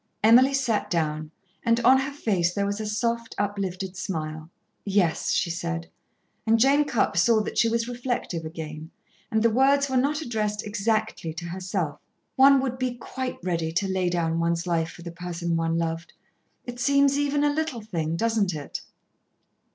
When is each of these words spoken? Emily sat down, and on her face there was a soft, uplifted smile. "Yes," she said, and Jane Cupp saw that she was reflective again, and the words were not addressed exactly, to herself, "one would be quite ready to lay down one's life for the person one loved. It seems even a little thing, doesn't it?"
Emily 0.23 0.55
sat 0.55 0.89
down, 0.89 1.29
and 1.63 1.79
on 1.81 1.99
her 1.99 2.11
face 2.11 2.55
there 2.55 2.65
was 2.65 2.79
a 2.81 2.87
soft, 2.87 3.35
uplifted 3.37 3.95
smile. 3.95 4.49
"Yes," 4.83 5.29
she 5.29 5.51
said, 5.51 5.91
and 6.47 6.59
Jane 6.59 6.85
Cupp 6.85 7.15
saw 7.15 7.39
that 7.41 7.55
she 7.59 7.69
was 7.69 7.87
reflective 7.87 8.43
again, 8.43 8.89
and 9.29 9.43
the 9.43 9.51
words 9.51 9.91
were 9.91 9.97
not 9.97 10.23
addressed 10.23 10.65
exactly, 10.65 11.35
to 11.35 11.45
herself, 11.45 11.99
"one 12.35 12.59
would 12.61 12.79
be 12.79 12.95
quite 12.95 13.37
ready 13.43 13.71
to 13.73 13.87
lay 13.87 14.09
down 14.09 14.39
one's 14.39 14.65
life 14.65 14.89
for 14.89 15.03
the 15.03 15.11
person 15.11 15.55
one 15.55 15.77
loved. 15.77 16.13
It 16.65 16.79
seems 16.79 17.19
even 17.19 17.43
a 17.43 17.53
little 17.53 17.81
thing, 17.81 18.15
doesn't 18.15 18.55
it?" 18.55 18.81